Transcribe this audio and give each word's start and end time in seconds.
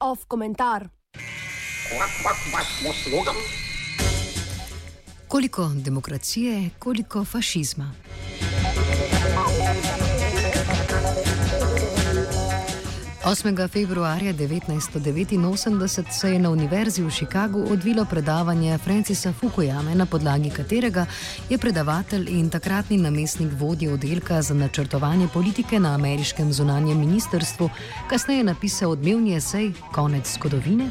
Off 0.00 0.24
komentar. 0.28 0.88
Koliko 5.28 5.70
demokracije, 5.74 6.70
koliko 6.78 7.24
fašizma. 7.24 7.92
Osmega 13.24 13.68
februarja 13.68 14.32
1989 14.32 16.10
se 16.10 16.32
je 16.32 16.38
na 16.38 16.50
Univerzi 16.50 17.02
v 17.02 17.10
Chicagu 17.10 17.64
odvilo 17.72 18.04
predavanje 18.04 18.78
Francisa 18.78 19.32
Fukuyame, 19.32 19.94
na 19.94 20.06
podlagi 20.06 20.50
katerega 20.50 21.06
je 21.48 21.58
predavatelj 21.58 22.28
in 22.30 22.50
takratni 22.50 22.96
namestnik 22.96 23.52
vodje 23.52 23.92
oddelka 23.92 24.42
za 24.42 24.54
načrtovanje 24.54 25.28
politike 25.28 25.80
na 25.80 25.94
ameriškem 25.94 26.52
zunanjem 26.52 26.98
ministrstvu 26.98 27.70
kasneje 28.08 28.44
napisal 28.44 28.90
odmevni 28.90 29.36
esej 29.36 29.72
Konec 29.92 30.34
zgodovine. 30.34 30.90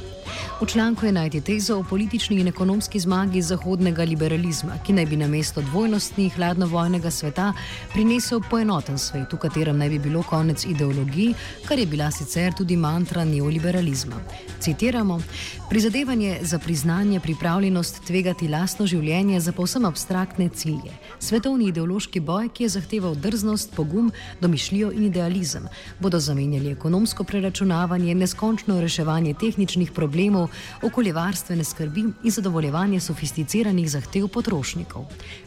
V 0.61 0.65
članku 0.65 1.05
je 1.05 1.11
najti 1.11 1.41
tezo 1.41 1.77
o 1.79 1.83
politični 1.83 2.39
in 2.39 2.47
ekonomski 2.47 2.99
zmagi 2.99 3.41
zahodnega 3.41 4.03
liberalizma, 4.03 4.73
ki 4.85 4.93
naj 4.93 5.05
bi 5.05 5.15
na 5.15 5.27
mesto 5.27 5.61
dvojnosti 5.61 6.29
hladnovojnega 6.35 7.11
sveta 7.11 7.53
prinesel 7.93 8.41
poenoten 8.49 8.97
svet, 8.97 9.33
v 9.33 9.37
katerem 9.39 9.77
naj 9.77 9.89
bi 9.89 9.99
bilo 9.99 10.23
konec 10.23 10.65
ideologij, 10.65 11.31
kar 11.67 11.79
je 11.79 11.85
bila 11.85 12.11
sicer 12.11 12.51
tudi 12.53 12.75
mantra 12.75 13.23
neoliberalizma. 13.25 14.19
Citiramo: 14.59 15.21
Prizadevanje 15.69 16.37
za 16.41 16.59
priznanje, 16.59 17.19
pripravljenost 17.19 18.03
tvegati 18.07 18.47
lastno 18.47 18.87
življenje 18.87 19.39
za 19.39 19.51
povsem 19.51 19.85
abstraktne 19.85 20.49
cilje, 20.49 20.91
svetovni 21.19 21.69
ideološki 21.69 22.19
boj, 22.19 22.49
ki 22.49 22.63
je 22.63 22.69
zahteval 22.69 23.15
drznost, 23.15 23.71
pogum, 23.75 24.11
domišljijo 24.41 24.91
in 24.91 25.05
idealizem, 25.05 25.67
bodo 25.99 26.19
zamenjali 26.19 26.71
ekonomsko 26.71 27.23
preračunavanje, 27.23 28.15
neskončno 28.15 28.81
reševanje 28.81 29.33
tehničnih 29.33 29.91
problemov, 29.91 30.48
okoljevarstvene 30.81 31.63
skrbi 31.63 32.05
in 32.23 32.31
zadovoljevanje 32.31 32.99
sofisticiranih 32.99 33.91
zahtev 33.91 34.27
potrošnikov. 34.27 35.05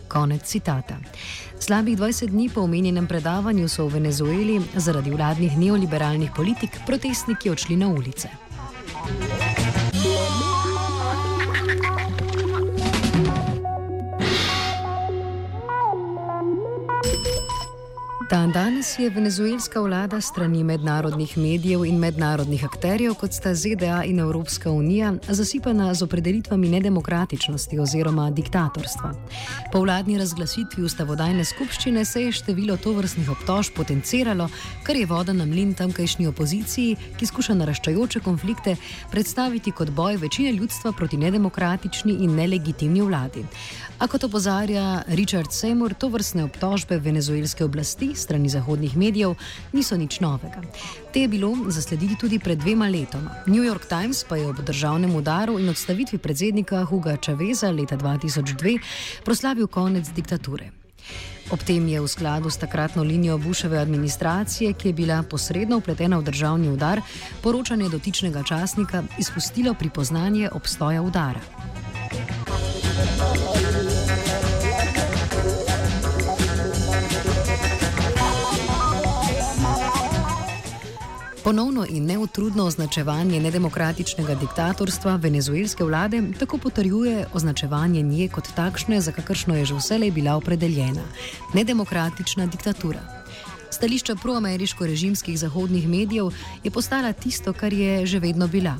Konec 0.08 0.44
citata. 0.44 0.96
Slabih 1.58 1.98
20 1.98 2.30
dni 2.30 2.48
po 2.54 2.60
omenjenem 2.60 3.06
predavanju 3.06 3.68
so 3.68 3.86
v 3.86 3.94
Venezueli 3.94 4.60
zaradi 4.74 5.10
vladnih 5.10 5.58
neoliberalnih 5.58 6.30
politik 6.36 6.80
protestniki 6.86 7.50
odšli 7.50 7.76
na 7.76 7.88
ulice. 7.88 8.51
Dan 18.30 18.52
danes 18.52 18.98
je 18.98 19.10
venezuelska 19.10 19.80
vlada 19.80 20.20
strani 20.20 20.64
mednarodnih 20.64 21.38
medijev 21.38 21.84
in 21.84 21.98
mednarodnih 21.98 22.64
akterjev, 22.64 23.14
kot 23.14 23.32
sta 23.32 23.54
ZDA 23.54 24.02
in 24.04 24.18
Evropska 24.20 24.70
unija, 24.70 25.14
zasipana 25.28 25.94
z 25.94 26.02
opredelitvami 26.02 26.68
nedemokratičnosti 26.68 27.78
oziroma 27.78 28.30
diktatorstva. 28.30 29.12
Po 29.72 29.80
vladni 29.80 30.18
razglasitvi 30.18 30.84
ustavodajne 30.84 31.44
skupščine 31.44 32.04
se 32.04 32.22
je 32.22 32.32
število 32.32 32.76
tovrstnih 32.76 33.30
obtožb 33.30 33.74
potenciralo, 33.76 34.48
kar 34.82 34.96
je 34.96 35.06
voda 35.06 35.32
na 35.32 35.46
mlin 35.46 35.74
tamkajšnji 35.74 36.26
opoziciji, 36.26 36.96
ki 37.18 37.26
skuša 37.26 37.54
naraščajoče 37.54 38.20
konflikte 38.20 38.76
predstaviti 39.10 39.72
kot 39.72 39.90
boj 39.90 40.16
večine 40.16 40.52
ljudstva 40.52 40.92
proti 40.92 41.16
nedemokratični 41.16 42.12
in 42.12 42.36
nelegitimni 42.36 43.02
vladi. 43.02 43.44
A 43.98 44.06
kot 44.06 44.24
opozarja 44.24 45.02
Richard 45.08 45.50
Seymour, 45.50 45.94
to 45.94 46.08
vrstne 46.08 46.44
obtožbe 46.44 46.98
venezuelske 46.98 47.64
oblasti 47.64 48.11
strani 48.16 48.48
zahodnih 48.48 48.96
medijev 48.96 49.34
niso 49.72 49.96
nič 49.96 50.20
novega. 50.20 50.62
Te 51.12 51.20
je 51.20 51.28
bilo 51.28 51.56
zaslediti 51.68 52.16
tudi 52.20 52.38
pred 52.38 52.58
dvema 52.58 52.88
letoma. 52.88 53.34
New 53.46 53.62
York 53.62 53.88
Times 53.88 54.24
pa 54.28 54.36
je 54.36 54.48
ob 54.48 54.60
državnem 54.60 55.16
udaru 55.16 55.58
in 55.58 55.68
odstavitvi 55.68 56.18
predsednika 56.18 56.84
Huga 56.84 57.16
Chaveza 57.16 57.70
leta 57.70 57.96
2002 57.96 58.78
proslavil 59.24 59.66
konec 59.66 60.08
diktature. 60.14 60.70
Ob 61.50 61.60
tem 61.60 61.88
je 61.88 62.00
v 62.00 62.08
skladu 62.08 62.50
s 62.50 62.56
takratno 62.56 63.02
linijo 63.02 63.38
Buševe 63.38 63.78
administracije, 63.78 64.72
ki 64.72 64.88
je 64.88 64.92
bila 64.92 65.22
posredno 65.22 65.76
upletena 65.76 66.18
v 66.18 66.24
državni 66.24 66.68
udar, 66.70 67.02
poročanje 67.42 67.88
dotičnega 67.88 68.42
časnika 68.42 69.02
izpustilo 69.18 69.74
pripoznanje 69.74 70.48
obstoja 70.52 71.02
udara. 71.02 71.81
Ponovno 81.52 81.84
in 81.88 82.06
neutrudno 82.06 82.64
označevanje 82.64 83.40
nedemokratičnega 83.40 84.34
diktatorstva 84.34 85.16
venezuelske 85.16 85.84
vlade 85.84 86.22
tako 86.38 86.58
potrjuje 86.58 87.26
označevanje 87.34 88.02
nje 88.02 88.28
kot 88.28 88.48
takšne, 88.56 89.00
za 89.00 89.12
kakršno 89.12 89.56
je 89.56 89.64
že 89.64 89.74
vselej 89.74 90.10
bila 90.10 90.36
opredeljena- 90.36 91.04
nedemokratična 91.58 92.46
diktatura. 92.46 93.21
Stališča 93.72 94.14
proameriško-režimskih 94.14 95.38
zahodnih 95.38 95.88
medijev 95.88 96.26
je 96.64 96.70
postala 96.70 97.12
tisto, 97.12 97.52
kar 97.52 97.72
je 97.72 98.06
že 98.06 98.18
vedno 98.18 98.48
bila. 98.48 98.76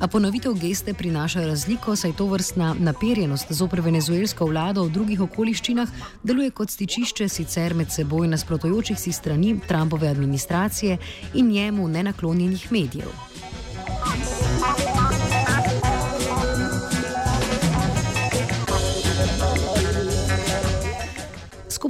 A 0.00 0.08
ponovitev 0.08 0.54
geste 0.54 0.94
prinaša 0.94 1.46
razliko, 1.46 1.96
saj 1.96 2.12
to 2.12 2.26
vrstna 2.26 2.74
naperjenost 2.78 3.52
zoper 3.52 3.80
venezuelsko 3.80 4.46
vlado 4.46 4.84
v 4.84 4.90
drugih 4.90 5.20
okoliščinah 5.20 5.88
deluje 6.22 6.50
kot 6.50 6.70
stičišče 6.70 7.28
sicer 7.28 7.74
med 7.74 7.92
seboj 7.92 8.28
nasprotujočih 8.28 8.98
si 8.98 9.12
strani 9.12 9.60
Trumpove 9.68 10.08
administracije 10.08 10.98
in 11.34 11.48
njemu 11.48 11.88
nenaklonjenih 11.88 12.72
medijev. 12.72 13.31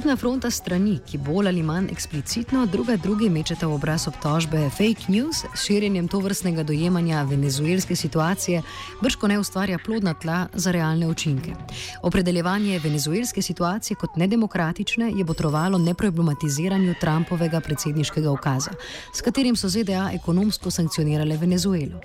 Skupna 0.03 0.17
fronta 0.19 0.49
strani, 0.51 0.97
ki 1.07 1.17
bolj 1.17 1.47
ali 1.47 1.61
manj 1.63 1.85
eksplicitno 1.91 2.65
druga 2.65 2.97
drugi 2.99 3.29
mečeta 3.29 3.67
v 3.67 3.77
obraz 3.77 4.03
obtožbe 4.07 4.65
fake 4.69 5.07
news 5.07 5.45
širjenjem 5.55 6.09
to 6.11 6.19
vrstnega 6.19 6.63
dojemanja 6.63 7.21
venezuelske 7.23 7.95
situacije, 7.95 8.61
brško 9.01 9.27
ne 9.27 9.37
ustvarja 9.39 9.77
plodna 9.85 10.13
tla 10.13 10.47
za 10.53 10.71
realne 10.71 11.07
učinke. 11.07 11.53
Opredeljevanje 12.01 12.79
venezuelske 12.79 13.41
situacije 13.41 13.95
kot 13.95 14.15
nedemokratične 14.15 15.11
je 15.15 15.23
botrovalo 15.23 15.77
neproblematiziranju 15.77 16.95
Trumpovega 17.01 17.61
predsedniškega 17.61 18.31
ukaza, 18.31 18.75
s 19.15 19.21
katerim 19.21 19.55
so 19.55 19.69
ZDA 19.69 20.09
ekonomsko 20.13 20.71
sankcionirale 20.71 21.37
Venezuelo. 21.37 22.01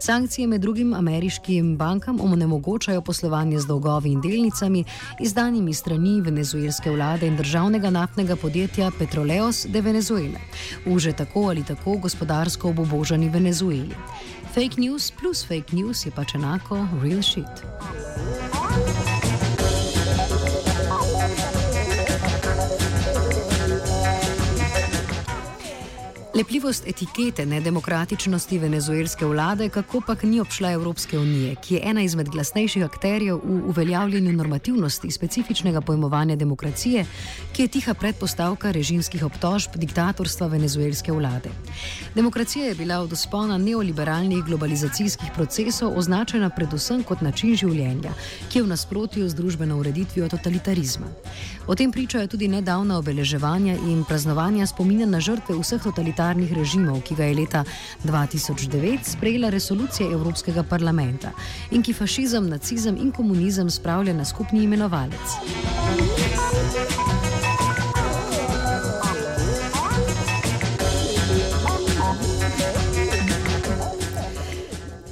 Sankcije 0.00 0.46
med 0.46 0.60
drugim 0.60 0.94
ameriškim 0.94 1.76
bankam 1.76 2.20
omogočajo 2.20 3.00
poslovanje 3.00 3.58
z 3.58 3.66
dolgovi 3.66 4.12
in 4.12 4.20
delnicami, 4.20 4.84
izdanimi 5.20 5.74
strani 5.74 6.20
venezuelske 6.20 6.90
vlade 6.90 7.21
vlade 7.22 7.26
in 7.26 7.36
državnega 7.36 7.90
naftnega 7.90 8.36
podjetja 8.36 8.90
Petroleos 8.98 9.66
de 9.66 9.80
Venezuele, 9.80 10.40
v 10.86 10.98
že 10.98 11.12
tako 11.12 11.50
ali 11.50 11.62
tako 11.62 11.98
gospodarsko 11.98 12.68
obobožani 12.68 13.28
Venezueli. 13.28 13.94
Fake 14.54 14.80
news 14.80 15.10
plus 15.10 15.46
fake 15.46 15.72
news 15.72 16.06
je 16.06 16.10
pač 16.10 16.34
enako 16.34 16.86
real 17.02 17.22
shit. 17.22 18.51
Lepljivost 26.34 26.86
etikete 26.86 27.46
nedemokratičnosti 27.46 28.58
venezuelske 28.58 29.26
vlade 29.26 29.68
kako 29.68 30.00
pak 30.00 30.22
ni 30.22 30.40
obšla 30.40 30.70
Evropske 30.72 31.18
unije, 31.18 31.54
ki 31.54 31.74
je 31.74 31.80
ena 31.84 32.02
izmed 32.02 32.28
glasnejših 32.28 32.84
akterjev 32.84 33.36
v 33.44 33.58
uveljavljanju 33.68 34.32
normativnosti 34.32 35.10
specifičnega 35.10 35.80
pojmovanja 35.80 36.36
demokracije, 36.36 37.04
ki 37.52 37.62
je 37.62 37.68
tiha 37.68 37.94
predpostavka 37.94 38.70
režimskih 38.70 39.24
obtožb 39.24 39.76
diktatorstva 39.76 40.46
venezuelske 40.46 41.12
vlade. 41.12 41.50
Demokracija 42.14 42.64
je 42.66 42.74
bila 42.74 42.98
od 43.00 43.12
uspona 43.12 43.58
neoliberalnih 43.58 44.44
globalizacijskih 44.44 45.30
procesov 45.34 45.98
označena 45.98 46.50
predvsem 46.50 47.02
kot 47.02 47.20
način 47.20 47.56
življenja, 47.56 48.14
ki 48.48 48.58
je 48.58 48.62
v 48.62 48.72
nasprotju 48.72 49.28
z 49.28 49.34
družbeno 49.34 49.76
ureditvijo 49.76 50.28
totalitarizma. 50.28 51.12
O 51.66 51.74
tem 51.74 51.92
pričajo 51.92 52.26
tudi 52.26 52.48
nedavna 52.48 52.98
obeleževanja 52.98 53.76
in 53.84 54.04
praznovanja 54.08 54.66
spomina 54.66 55.06
na 55.06 55.20
žrtve 55.20 55.60
vseh 55.60 55.82
totalitarnih 55.82 56.21
totalitarnih 56.22 56.52
režimov, 56.54 57.02
ki 57.02 57.14
ga 57.18 57.24
je 57.24 57.34
leta 57.34 57.64
2009 58.04 59.02
sprejela 59.02 59.50
resolucija 59.50 60.06
Evropskega 60.06 60.62
parlamenta 60.62 61.32
in 61.70 61.82
ki 61.82 61.92
fašizem, 61.92 62.48
nacizem 62.48 62.96
in 62.96 63.10
komunizem 63.12 63.70
spravlja 63.70 64.14
na 64.14 64.24
skupni 64.24 64.62
imenovalec. 64.62 65.18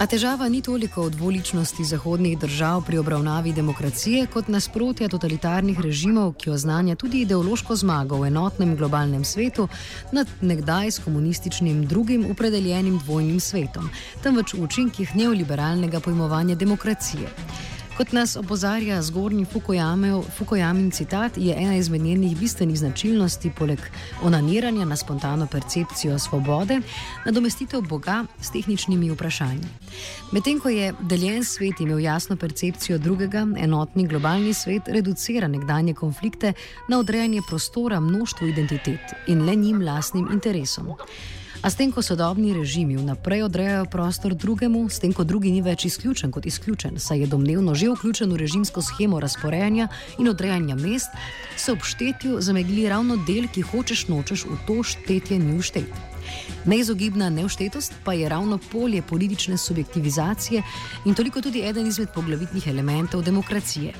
A 0.01 0.07
težava 0.09 0.49
ni 0.49 0.63
toliko 0.65 1.03
v 1.05 1.11
dvoličnosti 1.13 1.85
zahodnih 1.85 2.39
držav 2.41 2.87
pri 2.87 2.99
obravnavi 2.99 3.53
demokracije, 3.53 4.23
kot 4.33 4.47
nasprotja 4.49 5.11
totalitarnih 5.13 5.77
režimov, 5.77 6.33
ki 6.41 6.55
oznanja 6.57 6.95
tudi 6.97 7.21
ideološko 7.21 7.77
zmago 7.77 8.23
v 8.23 8.31
enotnem 8.31 8.73
globalnem 8.81 9.25
svetu 9.29 9.69
nad 10.13 10.31
nekdaj 10.41 10.91
s 10.91 11.05
komunističnim 11.05 11.85
drugim 11.85 12.25
opredeljenim 12.33 12.97
dvojnim 13.05 13.41
svetom, 13.41 13.91
temveč 14.25 14.55
v 14.57 14.65
učinkih 14.65 15.13
neoliberalnega 15.21 16.01
pojmovanja 16.01 16.57
demokracije. 16.57 17.29
Kot 17.97 18.13
nas 18.13 18.37
opozarja 18.37 19.03
zgornji 19.03 19.47
Fukujamin 20.39 20.91
citat, 20.91 21.33
je 21.37 21.55
ena 21.59 21.77
izmed 21.77 22.01
njenih 22.01 22.37
bistvenih 22.37 22.79
značilnosti, 22.79 23.51
poleg 23.59 23.79
onaniranja 24.23 24.85
na 24.85 24.97
spontano 24.97 25.47
percepcijo 25.47 26.19
svobode, 26.19 26.81
nadomestitev 27.27 27.81
Boga 27.81 28.25
s 28.41 28.51
tehničnimi 28.51 29.11
vprašanji. 29.11 29.67
Medtem 30.33 30.61
ko 30.61 30.69
je 30.69 30.95
deljen 31.01 31.45
svet 31.45 31.81
imel 31.81 32.01
jasno 32.01 32.37
percepcijo 32.37 32.99
drugega, 32.99 33.47
enotni 33.59 34.07
globalni 34.07 34.55
svet 34.55 34.89
reducira 34.89 35.49
nekdanje 35.49 35.95
konflikte 35.95 36.53
na 36.89 36.99
odrejanje 36.99 37.43
prostora 37.49 38.01
množstvu 38.01 38.47
identitet 38.47 39.15
in 39.27 39.45
le 39.47 39.57
njim 39.57 39.83
lastnim 39.83 40.29
interesom. 40.33 40.95
A 41.61 41.69
s 41.69 41.77
tem, 41.77 41.93
ko 41.93 42.01
sodobni 42.01 42.57
režimi 42.57 42.97
vnaprej 42.97 43.45
odrejajo 43.45 43.85
prostor 43.85 44.33
drugemu, 44.33 44.89
s 44.89 44.97
tem, 44.97 45.13
ko 45.13 45.29
drugi 45.29 45.53
ni 45.53 45.61
več 45.61 45.85
izključen 45.85 46.33
kot 46.33 46.47
izključen, 46.49 46.97
saj 46.97 47.21
je 47.21 47.27
domnevno 47.29 47.75
že 47.77 47.91
vključen 47.93 48.33
v 48.33 48.41
režimsko 48.41 48.81
schemo 48.81 49.21
razporejanja 49.21 49.91
in 50.19 50.29
odrejanja 50.33 50.75
mest, 50.81 51.13
se 51.61 51.73
ob 51.73 51.85
štetju 51.85 52.41
zamegli 52.41 52.89
ravno 52.89 53.19
del, 53.29 53.45
ki 53.53 53.61
hočeš 53.61 54.07
nočeš 54.09 54.47
v 54.49 54.57
to 54.65 54.81
štetje 54.81 55.37
ni 55.37 55.59
vštet. 55.61 55.93
Neizogibna 56.65 57.29
neuštetost 57.29 57.93
pa 58.05 58.17
je 58.17 58.29
ravno 58.29 58.57
polje 58.73 59.03
politične 59.03 59.59
subjektivizacije 59.61 60.63
in 61.05 61.15
toliko 61.15 61.45
tudi 61.45 61.61
eden 61.61 61.87
izmed 61.87 62.09
poglavitnih 62.15 62.73
elementov 62.73 63.21
demokracije. 63.23 63.93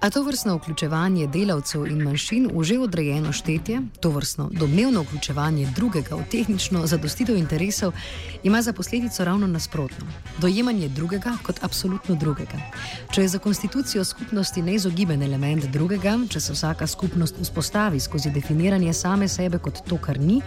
A 0.00 0.10
to 0.10 0.22
vrstno 0.22 0.56
vključevanje 0.56 1.26
delavcev 1.26 1.84
in 1.86 1.98
manjšin 2.02 2.46
v 2.54 2.64
že 2.64 2.78
odrejeno 2.78 3.32
štetje, 3.32 3.82
to 4.00 4.10
vrstno 4.10 4.48
domnevno 4.52 5.02
vključevanje 5.02 5.66
drugega 5.76 6.16
v 6.16 6.24
tehnično 6.30 6.86
zadostitev 6.86 7.36
interesov, 7.36 7.92
ima 8.42 8.62
za 8.62 8.72
posledico 8.72 9.24
ravno 9.24 9.46
nasprotno: 9.46 10.06
dojemanje 10.38 10.88
drugega 10.88 11.36
kot 11.42 11.60
absolutno 11.62 12.14
drugega. 12.14 12.56
Če 13.12 13.22
je 13.22 13.28
za 13.28 13.38
konstitucijo 13.38 14.04
skupnosti 14.04 14.62
neizogiben 14.62 15.22
element 15.22 15.64
drugega, 15.64 16.18
če 16.30 16.40
se 16.40 16.52
vsaka 16.52 16.86
skupnost 16.86 17.36
vzpostavi 17.40 18.00
skozi 18.00 18.30
definiranje 18.30 18.92
same 18.92 19.28
sebe 19.28 19.58
kot 19.58 19.84
to, 19.88 19.98
kar 19.98 20.20
ni, 20.20 20.40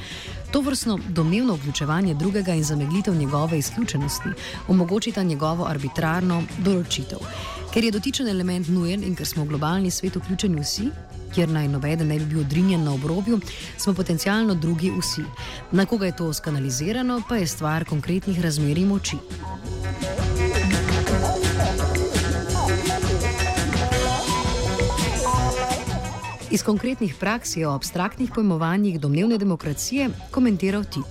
to 0.51 0.61
vrstno 0.61 0.99
domnevno 1.09 1.53
vključevanje 1.56 2.13
drugega 2.13 2.53
in 2.53 2.63
zameglitev 2.63 3.15
njegove 3.15 3.57
izključenosti 3.57 4.29
omogočita 4.67 5.23
njegovo 5.23 5.65
arbitrarno 5.65 6.44
določitev. 6.57 7.61
Ker 7.73 7.83
je 7.83 7.91
dotičen 7.91 8.27
element 8.29 8.67
nujen 8.69 9.01
in 9.01 9.15
ker 9.17 9.25
smo 9.25 9.43
v 9.43 9.49
globalni 9.49 9.89
svet 9.91 10.13
vključeni 10.15 10.61
vsi, 10.61 10.91
kjer 11.33 11.49
naj 11.49 11.71
noveden 11.73 12.07
ne 12.07 12.19
bi 12.21 12.25
bil 12.29 12.43
odrinjen 12.43 12.83
na 12.85 12.93
obrobju, 12.93 13.39
smo 13.81 13.93
potencialno 13.97 14.53
drugi 14.53 14.91
vsi. 14.93 15.23
Na 15.71 15.85
koga 15.89 16.05
je 16.05 16.15
to 16.15 16.33
skanalizirano, 16.33 17.23
pa 17.29 17.41
je 17.41 17.47
stvar 17.47 17.85
konkretnih 17.89 18.41
razmerij 18.41 18.85
moči. 18.85 19.17
Iz 26.53 26.63
konkretnih 26.63 27.15
praks 27.19 27.57
je 27.57 27.67
o 27.67 27.73
abstraktnih 27.73 28.29
pojmovanjih 28.35 28.99
domnevne 28.99 29.37
demokracije 29.37 30.09
komentiral 30.31 30.83
Tit. 30.85 31.09